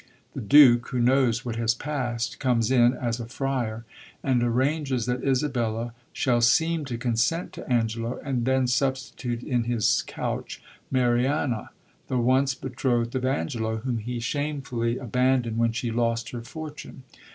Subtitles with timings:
[0.33, 3.85] The Duke, who knows what has past, comes in as a friar,
[4.23, 10.01] and arranges that Isabella shall seem to consent to Angelo, and then substitute in his
[10.07, 10.59] conch
[10.89, 11.69] Mariana,
[12.07, 17.03] the once betrothd of Angelo, whom he shamefully abandond when she lost her fortune.